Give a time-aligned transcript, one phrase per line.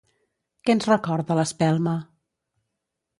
[0.69, 1.93] Què ens recorda l'espelma?